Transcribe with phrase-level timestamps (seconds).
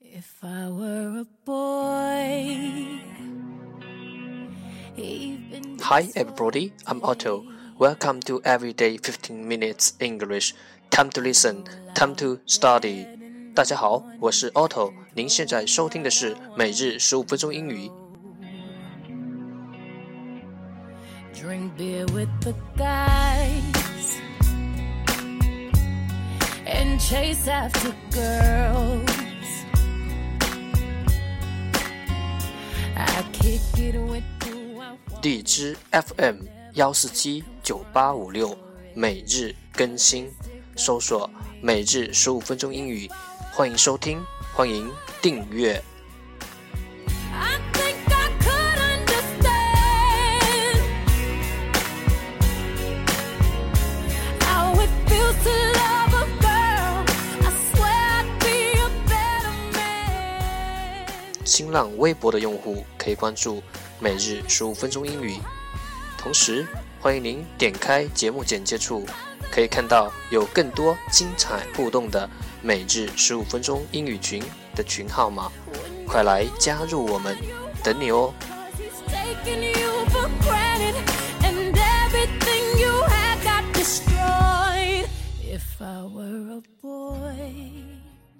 [0.00, 3.00] If I were a boy,
[4.96, 7.44] even Hi everybody, I'm Otto.
[7.78, 10.54] Welcome to Everyday 15 Minutes English.
[10.90, 11.64] Time to listen,
[11.94, 13.06] time to study.
[13.54, 14.92] 大家好，我是 Otto。
[15.14, 17.90] 您现在收听的是每日十五分钟英语。
[21.34, 24.20] drink beer with the guys
[26.66, 29.15] and chase after girls.
[35.21, 36.43] 荔枝 FM
[36.73, 38.57] 幺四七九八五六，
[38.93, 40.31] 每日更新，
[40.75, 41.29] 搜索
[41.61, 43.09] “每日十五分钟英语”，
[43.51, 44.19] 欢迎收听，
[44.55, 44.89] 欢迎
[45.21, 45.83] 订阅。
[61.57, 63.63] 新浪微博的用户可以关注
[63.99, 65.39] “每日十五分钟英语”，
[66.15, 66.67] 同时
[67.01, 69.03] 欢迎您点开节目简介处，
[69.51, 72.29] 可以看到有更多精彩互动的
[72.61, 74.43] “每日十五分钟英语群”
[74.77, 75.51] 的群号码，
[76.05, 77.35] 快来加入我们，
[77.83, 78.31] 等你哦。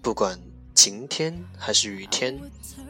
[0.03, 0.39] 不管
[0.77, 2.39] 晴天还是雨天，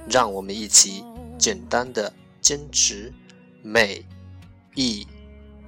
[0.10, 1.06] 让我们一起
[1.40, 3.14] 简单的坚持
[3.64, 4.04] 每
[4.76, 5.08] 一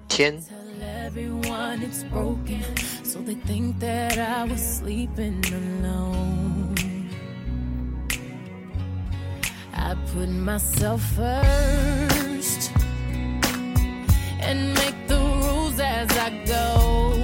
[0.09, 0.37] 天。
[0.41, 0.51] tell
[0.83, 2.61] everyone it's broken,
[3.05, 6.75] so they think that I was sleeping alone.
[9.73, 12.71] I put myself first
[14.41, 17.23] and make the rules as I go.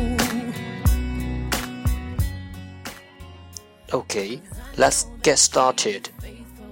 [3.92, 4.42] Okay,
[4.77, 6.11] let's get started.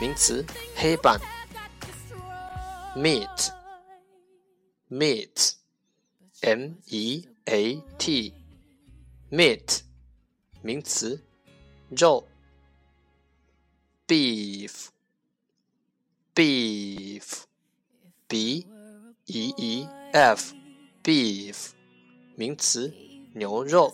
[0.00, 0.44] 名词
[0.76, 1.20] 黑板
[2.94, 3.50] meat
[4.88, 5.54] meat
[6.41, 8.33] MEAT
[9.31, 9.81] meat
[10.61, 11.19] 名词
[11.89, 12.27] 肉
[14.07, 14.89] beef
[16.35, 17.45] beef
[18.29, 18.65] beef
[21.03, 21.71] beef
[22.35, 22.93] 名词
[23.33, 23.91] 牛肉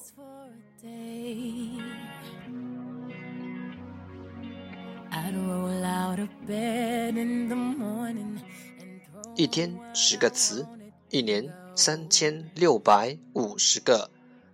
[9.36, 10.68] 一天十个词
[11.10, 11.62] 一年。
[11.75, 14.10] 三千六百五十个，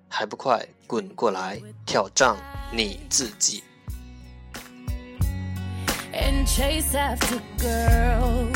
[0.08, 2.38] 还不快滚过来挑战
[2.72, 3.62] 你自己
[6.14, 8.56] ！And chase after girls.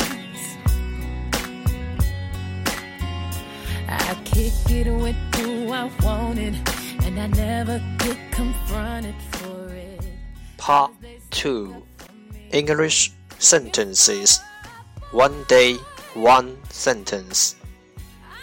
[3.86, 6.56] I kick it with who I wanted,
[7.02, 7.82] and I never
[8.32, 10.02] confront for it.
[10.56, 10.92] Part
[11.30, 11.82] 2
[12.50, 14.40] English sentences.
[15.12, 15.78] One day,
[16.14, 17.56] one sentence.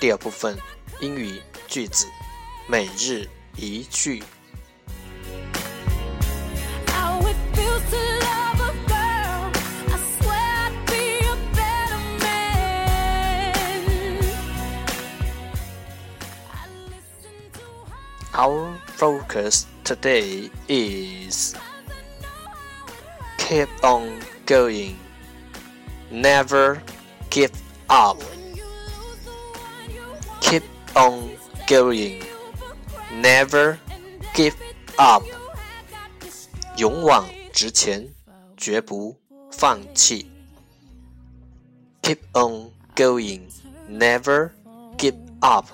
[0.01, 0.59] 第二部分
[1.01, 2.07] 英语 句子，
[2.69, 4.23] 每日一句。
[6.89, 9.51] How it feels to love a girl.
[9.89, 13.53] I swear I'd be a better man.
[16.51, 18.39] I listen to her.
[18.39, 21.55] Our focus today is
[23.39, 24.97] keep on going,
[26.11, 26.83] never
[27.31, 27.53] give
[27.89, 28.23] up.
[30.95, 31.31] on
[31.67, 34.35] going, you for never granted.
[34.35, 34.57] give
[34.99, 35.23] up.
[35.25, 36.79] You had got destroyed.
[36.79, 38.09] 勇往直前，
[38.57, 39.17] 绝不
[39.51, 40.31] 放弃。
[42.03, 43.49] Keep on going,
[43.89, 44.53] never
[44.97, 45.67] give up.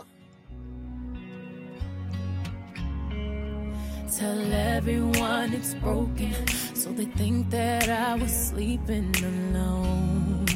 [4.14, 6.32] Tell everyone it's broken,
[6.75, 10.47] so they think that I was sleeping alone.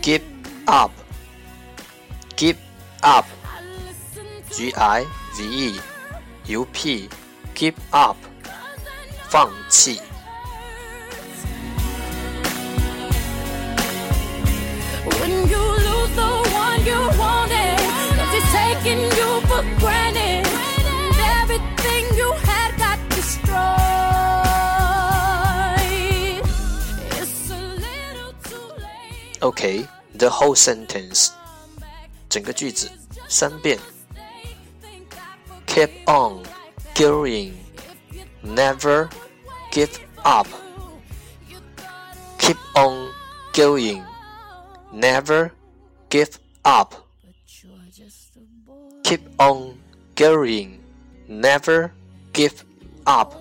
[0.00, 0.22] give
[0.64, 2.56] up，give
[3.02, 5.04] up，g i
[5.36, 8.16] v e，u p，give up
[9.28, 10.00] 放弃
[29.45, 29.45] late.
[29.45, 31.31] OK the whole sentence
[32.29, 32.89] 整个句子
[33.27, 33.77] 三遍
[34.81, 36.43] Think I forgot keep on
[36.95, 37.53] going
[38.43, 39.09] never
[39.71, 40.47] give up
[42.37, 43.09] keep on
[43.53, 44.03] going
[44.91, 45.51] never
[46.09, 46.93] give up
[47.23, 49.01] but you're just a boy.
[49.03, 49.77] keep on
[50.15, 50.79] going
[51.27, 51.91] never
[52.33, 52.63] give
[53.05, 53.33] up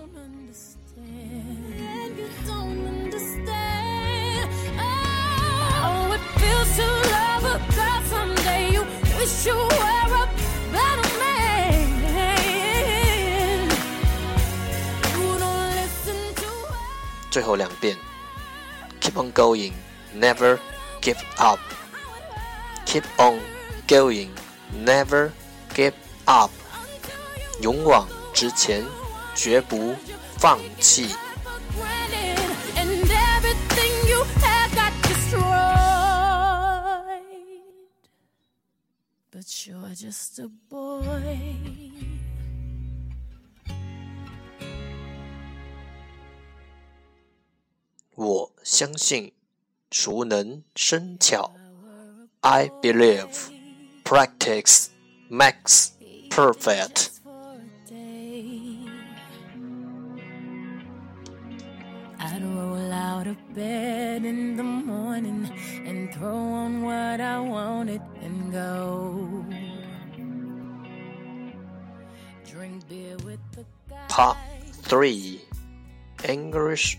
[17.34, 17.96] 最后两遍，
[19.00, 19.72] keep on going,
[20.14, 20.58] never
[21.00, 21.60] give up.
[22.86, 23.38] Keep on
[23.86, 24.30] going,
[24.72, 25.30] never
[25.74, 25.94] give
[26.26, 26.50] up.
[27.60, 28.84] 勇往直前，
[29.34, 29.94] 绝不
[30.38, 31.14] 放弃。
[31.44, 32.38] for granted,
[32.76, 35.40] and everything you had got destroyed.
[39.30, 41.92] But you're just a boy.
[48.74, 49.32] 相信，
[49.90, 51.52] 熟能生巧。
[52.42, 53.50] I believe,
[54.04, 54.88] practice
[55.28, 55.90] makes
[56.30, 57.10] perfect.
[57.22, 58.86] for a day.
[62.18, 65.50] I'd roll out of bed in the morning
[65.86, 69.44] and throw on what I wanted and go.
[72.44, 74.08] Drink beer with the guys.
[74.08, 74.36] Part
[74.82, 75.40] three,
[76.28, 76.98] English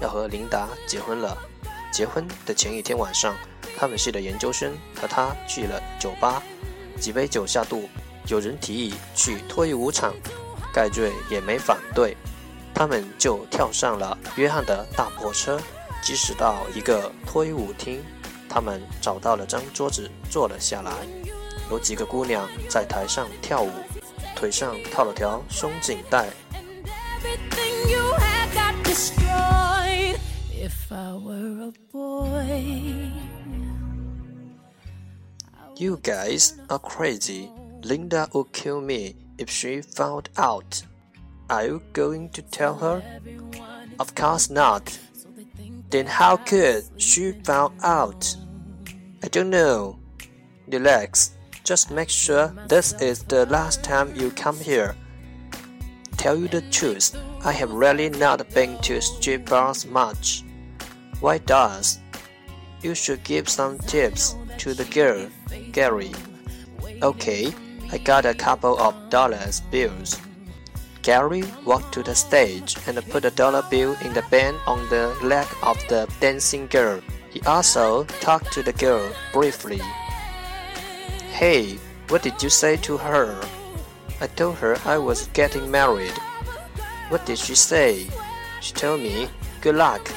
[0.00, 1.36] 要和琳达结婚了。
[1.92, 3.34] 结婚的前一天晚上，
[3.78, 6.42] 他们系的研究生和他去了酒吧，
[7.00, 7.88] 几杯酒下肚，
[8.26, 10.14] 有人提议去脱衣舞场，
[10.74, 12.14] 盖瑞也没反对，
[12.74, 15.58] 他们就跳上了约翰的大破车，
[16.02, 18.04] 疾驶到一个脱衣舞厅，
[18.48, 20.92] 他们找到了张桌子坐了下来，
[21.70, 23.70] 有几个姑娘在台上跳舞，
[24.34, 26.28] 腿上套了条松紧带。
[30.66, 33.12] If I were a boy.
[35.76, 37.52] You guys are crazy.
[37.84, 40.82] Linda would kill me if she found out.
[41.48, 43.00] Are you going to tell her?
[44.00, 44.98] Of course not.
[45.90, 48.36] Then how could she find out?
[49.22, 50.00] I don't know.
[50.66, 51.36] Relax.
[51.62, 54.96] Just make sure this is the last time you come here.
[56.16, 60.42] Tell you the truth, I have really not been to strip bars much.
[61.20, 61.98] Why does?
[62.82, 65.28] You should give some tips to the girl,
[65.72, 66.12] Gary.
[67.02, 67.52] Okay,
[67.90, 70.20] I got a couple of dollars bills.
[71.02, 75.16] Gary walked to the stage and put a dollar bill in the band on the
[75.22, 77.00] leg of the dancing girl.
[77.30, 79.80] He also talked to the girl briefly.
[81.32, 83.40] Hey, what did you say to her?
[84.20, 86.18] I told her I was getting married.
[87.08, 88.08] What did she say?
[88.60, 89.28] She told me,
[89.60, 90.10] good luck.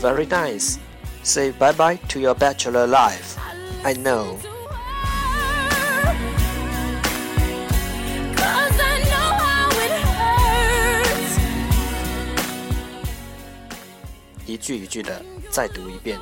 [0.00, 0.78] Very nice.
[1.22, 3.38] Say bye bye to your bachelor life.
[3.84, 4.38] I know.
[8.36, 11.38] Cause I know how it hurts.
[14.46, 16.18] 一句一句的再读一遍。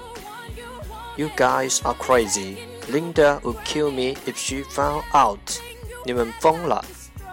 [1.16, 2.58] You guys are crazy.
[2.88, 5.60] Linda would kill me if she found out.
[6.04, 6.84] 你们疯了，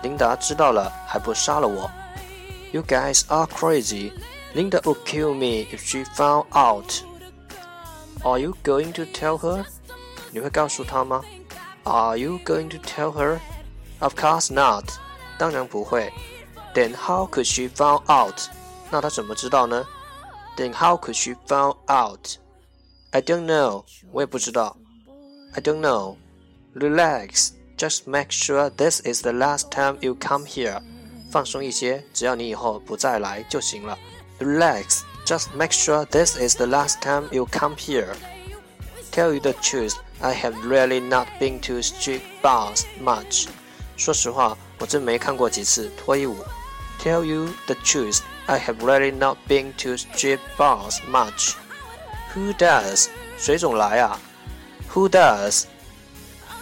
[0.03, 1.89] 琳达知道了还不杀了我。
[2.71, 4.11] You guys are crazy.
[4.53, 7.03] Linda would kill me if she found out.
[8.23, 9.65] Are you going to tell her?
[10.31, 11.23] 你会告诉她吗？
[11.83, 13.39] Are you going to tell her?
[13.99, 14.85] Of course not.
[15.37, 16.11] 当然不会。
[16.73, 18.49] Then how could she found out?
[18.91, 19.85] 那她怎么知道呢？
[20.57, 22.35] Then how could she found out?
[23.11, 23.85] I don't know.
[24.11, 24.75] 我也不知道。
[25.53, 26.17] I don't know.
[26.75, 27.51] Relax.
[27.77, 30.81] Just make sure this is the last time you come here.
[31.31, 33.97] 放松一些，只要你以后不再来就行了。
[34.39, 35.03] Relax.
[35.25, 38.15] Just make sure this is the last time you come here.
[39.11, 43.47] Tell you the truth, I have really not been to street bars much.
[43.97, 46.37] 说实话，我真没看过几次脱衣舞。
[47.01, 51.53] Tell you the truth, I have really not been to street bars much.
[52.33, 53.07] Who does?
[53.37, 54.19] 水总来啊。
[54.93, 55.65] Who does?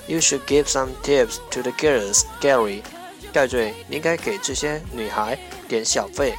[0.08, 2.82] You should give some tips to the girls, Gary.
[3.34, 5.38] 盖瑞，你应该给这些女孩
[5.68, 6.34] 点小费。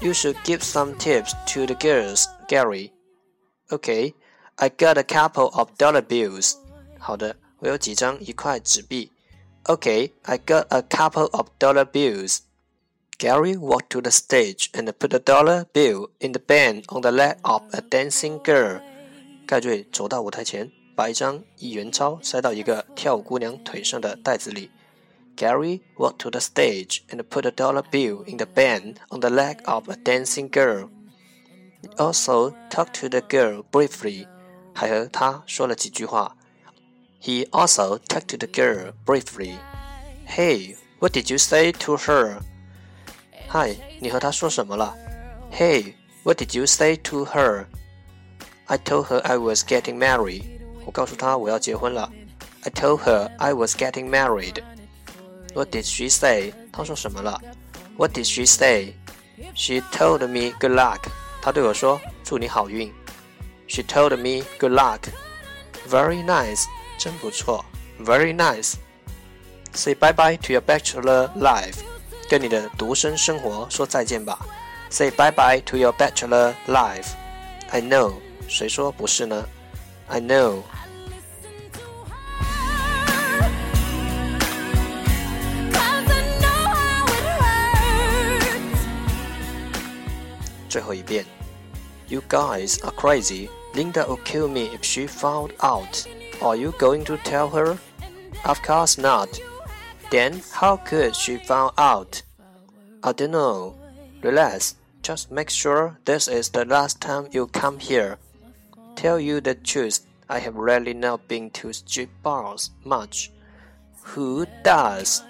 [0.00, 2.92] You should give some tips to the girls, Gary.
[3.70, 4.14] Okay,
[4.56, 6.54] I got a couple of dollar bills.
[6.98, 9.12] 好的，我有几张一块纸币。
[9.64, 12.38] Okay, I got a couple of dollar bills.
[13.18, 17.10] Gary walked to the stage and put a dollar bill in the band on the
[17.10, 18.80] leg of a dancing girl.
[19.46, 24.70] 盖瑞走到舞台前，把一张一元钞塞到一个跳舞姑娘腿上的袋子里。
[25.36, 29.30] Gary walked to the stage and put a dollar bill in the band on the
[29.30, 30.90] leg of a dancing girl.
[31.80, 34.26] He also talked to the girl briefly.
[34.74, 36.36] 还和她说了几句话。
[37.22, 39.58] He also talked to the girl briefly.
[40.26, 42.40] Hey, what did you say to her?
[43.48, 44.94] 嗨，你和她说什么了？
[45.50, 47.66] Hey, what did you say to her?
[48.66, 50.44] I told her I was getting married.
[50.84, 52.12] 我告诉她我要结婚了。
[52.62, 54.62] I told her I was getting married.
[55.55, 56.53] What did she say?
[56.69, 57.41] 她说什么了
[57.95, 58.93] ？What did she say?
[59.55, 61.07] She told me good luck.
[61.41, 62.93] 她对我说祝你好运。
[63.65, 64.99] She told me good luck.
[65.89, 66.65] Very nice.
[66.97, 67.63] 真不错。
[68.01, 68.73] Very nice.
[69.73, 71.77] Say bye bye to your bachelor life.
[72.29, 74.37] 跟你的独身生活说再见吧。
[74.89, 77.11] Say bye bye to your bachelor life.
[77.69, 78.15] I know.
[78.49, 79.47] 谁说不是呢
[80.09, 80.63] ？I know.
[90.74, 91.24] 最后一遍。
[92.08, 93.48] You guys are crazy.
[93.74, 96.06] Linda will kill me if she found out.
[96.40, 97.78] Are you going to tell her?
[98.44, 99.28] Of course not.
[100.10, 102.22] Then how could she find out?
[103.02, 103.74] I don't know.
[104.22, 104.74] Relax.
[105.02, 108.18] Just make sure this is the last time you come here.
[108.96, 113.30] Tell you the truth, I have really not been to street bars much.
[114.02, 115.22] Who does?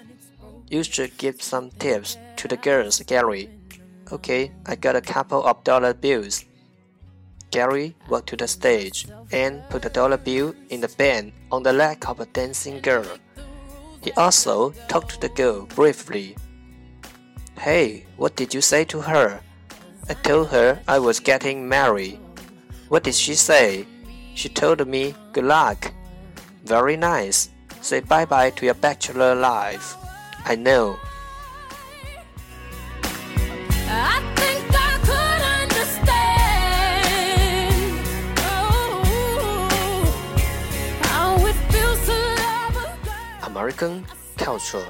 [0.67, 3.49] You should give some tips to the girls, Gary.
[4.12, 6.44] Okay, I got a couple of dollar bills.
[7.50, 11.72] Gary walked to the stage and put a dollar bill in the band on the
[11.72, 13.18] leg of a dancing girl.
[14.02, 16.36] He also talked to the girl briefly.
[17.58, 19.40] Hey, what did you say to her?
[20.08, 22.20] I told her I was getting married.
[22.88, 23.86] What did she say?
[24.34, 25.92] She told me good luck.
[26.64, 27.50] Very nice.
[27.80, 29.96] Say bye bye to your bachelor life.
[30.44, 30.96] I know.
[43.66, 43.96] Love a girl.
[43.96, 44.02] American
[44.36, 44.84] culture，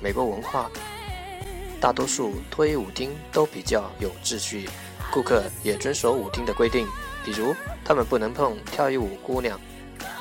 [0.00, 0.70] 美国文化。
[1.80, 4.68] 大多数脱衣舞厅都比较有秩序，
[5.10, 6.86] 顾客也遵守舞厅的规定，
[7.24, 9.58] 比如他们不能碰跳一舞姑娘。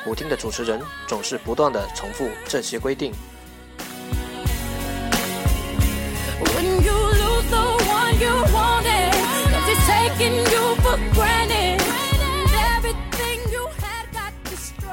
[0.06, 3.14] 舞厅的主持人总是不断的重复这些规定。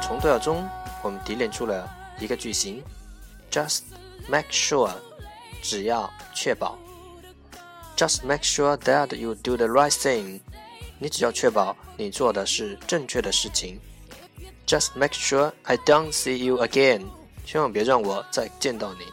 [0.02, 0.68] 从对话中，
[1.02, 1.88] 我们提炼出了
[2.20, 2.84] 一个句型：
[3.51, 3.84] Just
[4.27, 4.92] make sure，
[5.62, 6.77] 只要确保。
[7.98, 10.42] Just make sure that you do the right thing，
[11.00, 13.80] 你只要确保你做的是正确的事情。
[14.68, 17.06] Just make sure I don't see you again，
[17.46, 19.06] 千万别让我再见到你。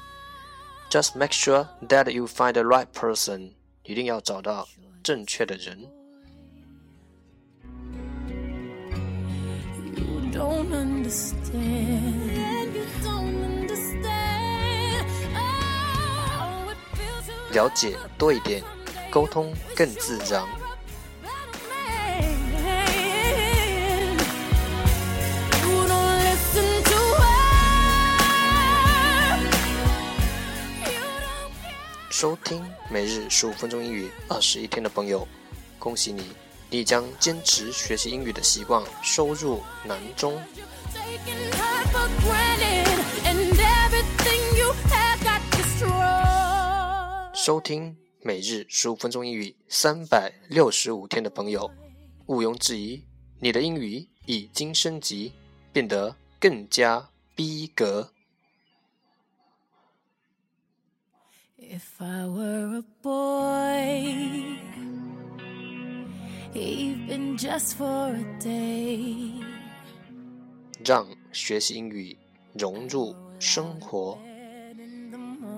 [0.91, 3.53] Just make sure that you find the right person，
[3.85, 4.69] 一定要找到
[5.03, 5.87] 正确的人。
[17.52, 18.62] 了解多一点，
[19.10, 20.46] 沟通更自然。
[32.10, 35.28] 收听每日十五分钟英语二十一天的朋友，
[35.78, 36.32] 恭喜你，
[36.70, 40.42] 你将坚持学习英语的习惯收入囊中。
[47.48, 51.72] 收听每日十五分钟英语三百六十五天的朋友，
[52.26, 53.02] 毋庸置疑，
[53.40, 55.32] 你的英语已经升级，
[55.72, 58.12] 变得更加逼格。
[61.58, 64.58] If I were a boy,
[66.54, 69.42] even just for a day，
[70.84, 72.18] 让学习英语
[72.56, 74.20] 融入生活。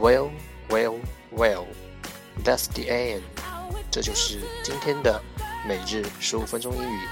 [0.00, 0.30] Well,
[0.70, 0.98] well,
[1.30, 1.66] well,
[2.42, 3.20] that's the end。
[3.90, 5.20] 这就是今天的
[5.68, 7.06] 每日十五分钟英语。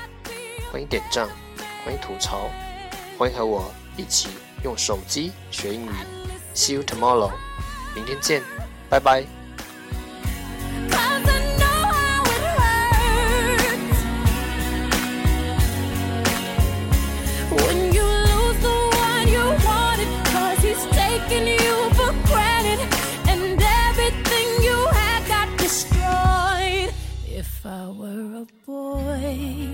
[0.72, 1.28] 欢迎点赞，
[1.84, 2.50] 欢迎吐槽，
[3.18, 4.30] 欢迎和我一起。
[4.64, 5.90] 用手机学英语
[6.54, 7.30] ，See you tomorrow，
[7.94, 8.42] 明天见，
[8.88, 9.37] 拜拜。
[29.40, 29.67] If